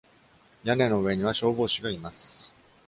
[0.63, 2.49] 屋根の上には、消防士がいます。